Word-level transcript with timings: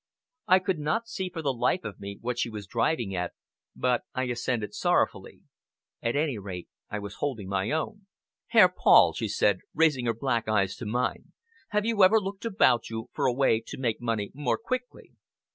I 0.47 0.57
could 0.57 0.79
not 0.79 1.07
see 1.07 1.29
for 1.29 1.43
the 1.43 1.53
life 1.53 1.83
of 1.83 1.99
me 1.99 2.17
what 2.21 2.39
she 2.39 2.49
was 2.49 2.65
driving 2.65 3.13
at, 3.15 3.33
but 3.75 4.01
I 4.15 4.23
assented 4.23 4.73
sorrowfully. 4.73 5.41
At 6.01 6.15
any 6.15 6.39
rate, 6.39 6.67
I 6.89 6.97
was 6.97 7.17
holding 7.19 7.47
my 7.47 7.69
own. 7.69 8.07
"Herr 8.47 8.67
Paul," 8.67 9.13
she 9.13 9.27
said, 9.27 9.59
raising 9.75 10.07
her 10.07 10.15
black 10.15 10.47
eyes 10.47 10.75
to 10.77 10.87
mine, 10.87 11.33
"have 11.69 11.85
you 11.85 12.03
ever 12.03 12.19
looked 12.19 12.45
about 12.45 12.89
you 12.89 13.11
for 13.13 13.27
a 13.27 13.33
way 13.35 13.61
to 13.67 13.77
make 13.77 14.01
money 14.01 14.31
more 14.33 14.57
quickly?" 14.57 15.11